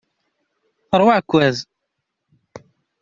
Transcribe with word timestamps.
Terwa 0.89 1.11
aɛekkaz. 1.13 1.57